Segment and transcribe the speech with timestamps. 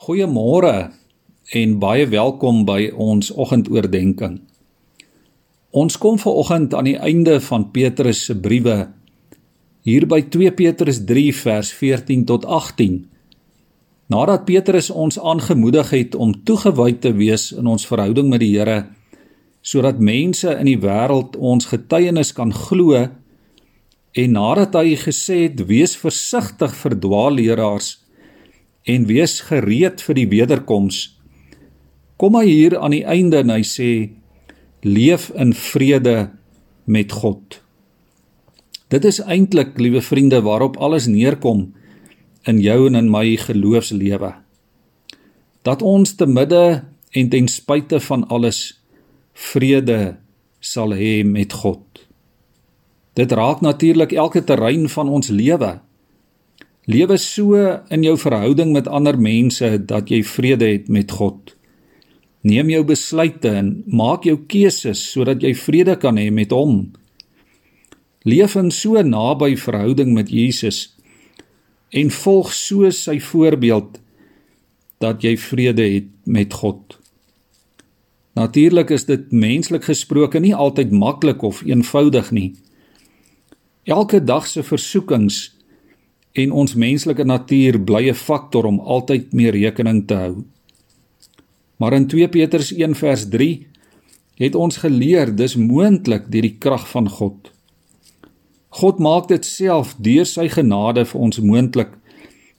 [0.00, 0.94] Goeiemôre
[1.52, 4.40] en baie welkom by ons oggendoordenkings.
[5.76, 8.78] Ons kom ver oggend aan die einde van Petrus se briewe
[9.84, 12.96] hier by 2 Petrus 3 vers 14 tot 18.
[14.08, 18.86] Nadat Petrus ons aangemoedig het om toegewy te wees in ons verhouding met die Here
[19.60, 23.04] sodat mense in die wêreld ons getuienis kan glo
[24.16, 27.98] en nadat hy gesê het wees versigtig vir dwaalleraars
[28.88, 31.02] en wees gereed vir die wederkoms.
[32.20, 33.90] Kom hy hier aan die einde en hy sê
[34.84, 36.30] leef in vrede
[36.84, 37.60] met God.
[38.90, 41.68] Dit is eintlik, liewe vriende, waarop alles neerkom
[42.48, 44.32] in jou en in my geloofslewe.
[45.62, 48.80] Dat ons te midde en ten spyte van alles
[49.32, 50.16] vrede
[50.60, 51.84] sal hê met God.
[53.14, 55.80] Dit raak natuurlik elke terrein van ons lewe.
[56.90, 57.54] Lewe so
[57.94, 61.52] in jou verhouding met ander mense dat jy vrede het met God.
[62.42, 66.88] Neem jou besluite en maak jou keuses sodat jy vrede kan hê met hom.
[68.26, 70.88] Leef in so naby verhouding met Jesus
[71.94, 74.00] en volg so sy voorbeeld
[75.00, 76.98] dat jy vrede het met God.
[78.34, 82.50] Natuurlik is dit menslik gesproke nie altyd maklik of eenvoudig nie.
[83.84, 85.59] Elke dag se versoekings
[86.32, 90.44] en ons menslike natuur bly 'n faktor om altyd mee rekening te hou.
[91.76, 93.66] Maar in 2 Petrus 1 vers 3
[94.34, 97.50] het ons geleer dis moontlik deur die krag van God.
[98.68, 101.90] God maak dit self deur sy genade vir ons moontlik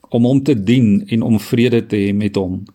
[0.10, 2.66] om hom te dien en om vrede te hê met hom.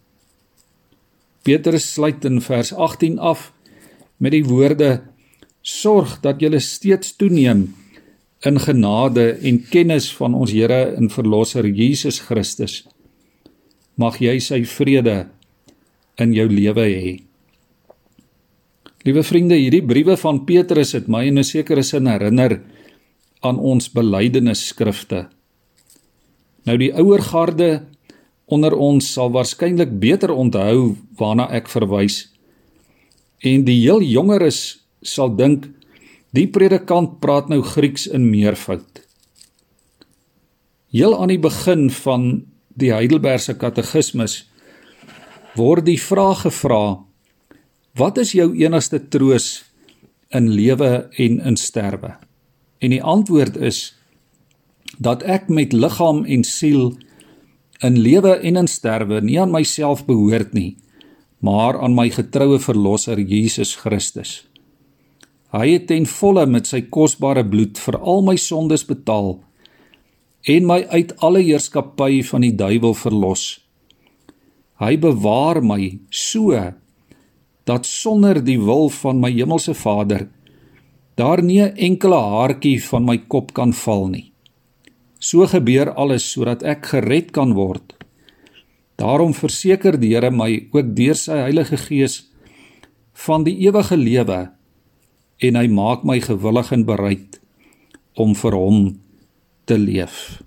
[1.42, 3.52] Petrus sluit in vers 18 af
[4.16, 5.02] met die woorde:
[5.62, 7.74] Sorg dat julle steeds toeneem
[8.46, 12.84] in genade en kennis van ons Here en Verlosser Jesus Christus.
[13.98, 15.24] Mag jy sy vrede
[16.20, 17.14] in jou lewe hê.
[19.06, 22.60] Liewe vriende, hierdie briewe van Petrus het my in 'n sekere sin herinner
[23.42, 25.28] aan ons belydenisskrifte.
[26.66, 27.86] Nou die ouer garde
[28.46, 32.28] onder ons sal waarskynlik beter onthou waarna ek verwys.
[33.42, 35.75] En die heel jongeres sal dink
[36.36, 39.00] Die predikant praat nou Grieks in meervoud.
[40.92, 42.26] Heel aan die begin van
[42.76, 44.42] die Heidelbergse Katekismus
[45.56, 47.00] word die vraag gevra:
[47.96, 49.64] Wat is jou enigste troos
[50.28, 52.16] in lewe en in sterwe?
[52.84, 53.94] En die antwoord is
[55.00, 56.92] dat ek met liggaam en siel
[57.84, 60.76] in lewe en in sterwe nie aan myself behoort nie,
[61.40, 64.44] maar aan my getroue verlosser Jesus Christus.
[65.56, 69.38] Hy het ten volle met sy kosbare bloed vir al my sondes betaal
[70.52, 73.44] en my uit alle heerskappy van die duiwel verlos.
[74.76, 76.52] Hy bewaar my so
[77.66, 80.28] dat sonder die wil van my hemelse Vader
[81.16, 84.32] daar nie 'n enkele haartjie van my kop kan val nie.
[85.18, 87.94] So gebeur alles sodat ek gered kan word.
[88.96, 92.30] Daarom verseker die Here my ook deur sy Heilige Gees
[93.12, 94.55] van die ewige lewe
[95.38, 97.40] en hy maak my gewillig en bereid
[98.16, 98.80] om vir hom
[99.68, 100.42] te leef.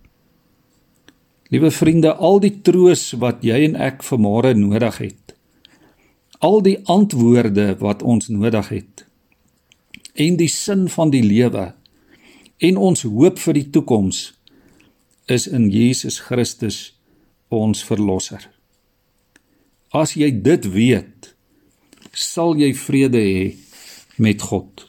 [1.49, 5.35] Liewe vriende, al die troos wat jy en ek vanmôre nodig het.
[6.45, 9.05] Al die antwoorde wat ons nodig het.
[10.13, 11.71] En die sin van die lewe
[12.59, 14.21] en ons hoop vir die toekoms
[15.29, 16.79] is in Jesus Christus
[17.53, 18.41] ons verlosser.
[19.93, 21.33] As jy dit weet,
[22.13, 23.43] sal jy vrede hê
[24.19, 24.85] met God.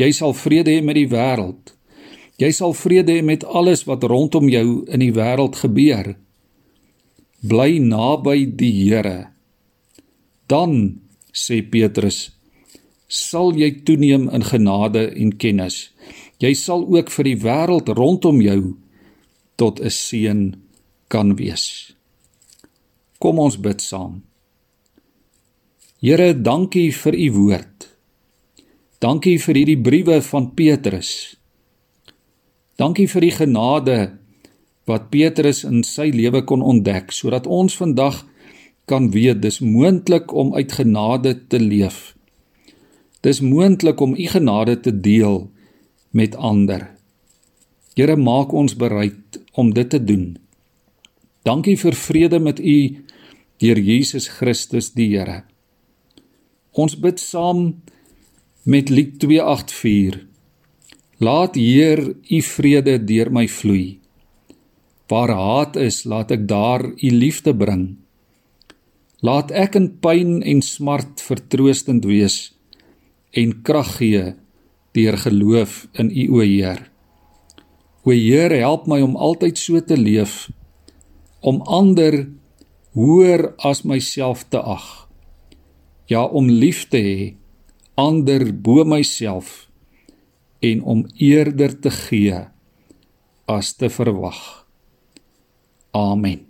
[0.00, 1.74] Jy sal vrede hê met die wêreld.
[2.40, 6.14] Jy sal vrede hê met alles wat rondom jou in die wêreld gebeur.
[7.44, 9.30] Bly naby die Here.
[10.48, 11.00] Dan
[11.32, 12.30] sê Petrus,
[13.06, 15.90] sal jy toeneem in genade en kennis.
[16.40, 18.76] Jy sal ook vir die wêreld rondom jou
[19.56, 20.56] tot 'n seën
[21.08, 21.92] kan wees.
[23.18, 24.22] Kom ons bid saam.
[26.00, 27.69] Here, dankie vir u woord.
[29.00, 31.38] Dankie vir hierdie briewe van Petrus.
[32.76, 33.96] Dankie vir die genade
[34.88, 38.18] wat Petrus in sy lewe kon ontdek sodat ons vandag
[38.90, 42.12] kan weet dis moontlik om uit genade te leef.
[43.24, 45.46] Dis moontlik om u genade te deel
[46.12, 46.90] met ander.
[47.96, 50.34] Here maak ons bereid om dit te doen.
[51.48, 52.76] Dankie vir vrede met u
[53.64, 55.40] deur Jesus Christus die Here.
[56.76, 57.80] Ons bid saam
[58.62, 60.26] met lied 284
[61.18, 64.00] Laat Heer u vrede deur my vloei
[65.08, 67.96] Waar haat is laat ek daar u liefde bring
[69.20, 72.52] Laat ek in pyn en smart vertroostend wees
[73.36, 74.22] en krag gee
[74.96, 76.90] deur geloof in U o Heer.
[78.02, 80.48] O Heer, help my om altyd so te leef
[81.40, 82.26] om ander
[82.96, 85.08] hoër as myself te ag.
[86.10, 87.20] Ja, om lief te hê
[88.00, 89.68] ander bo myself
[90.60, 92.44] en om eerder te gee
[93.50, 94.40] as te verwag.
[95.96, 96.49] Amen.